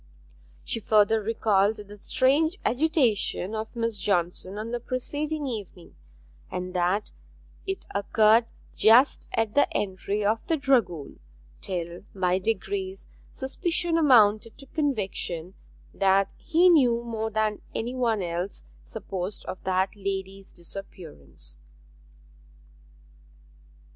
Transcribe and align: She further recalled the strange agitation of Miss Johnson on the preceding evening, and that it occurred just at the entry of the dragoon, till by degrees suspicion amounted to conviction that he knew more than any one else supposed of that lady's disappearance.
She 0.63 0.79
further 0.79 1.21
recalled 1.21 1.75
the 1.77 1.95
strange 1.95 2.57
agitation 2.65 3.53
of 3.53 3.75
Miss 3.75 3.99
Johnson 3.99 4.57
on 4.57 4.71
the 4.71 4.79
preceding 4.79 5.45
evening, 5.45 5.95
and 6.49 6.73
that 6.73 7.11
it 7.67 7.85
occurred 7.93 8.47
just 8.75 9.27
at 9.33 9.53
the 9.53 9.71
entry 9.77 10.25
of 10.25 10.39
the 10.47 10.57
dragoon, 10.57 11.19
till 11.61 12.03
by 12.15 12.39
degrees 12.39 13.05
suspicion 13.31 13.95
amounted 13.95 14.57
to 14.57 14.65
conviction 14.65 15.53
that 15.93 16.33
he 16.35 16.67
knew 16.67 17.03
more 17.03 17.29
than 17.29 17.61
any 17.75 17.93
one 17.93 18.23
else 18.23 18.63
supposed 18.83 19.45
of 19.45 19.63
that 19.65 19.95
lady's 19.95 20.51
disappearance. 20.51 21.57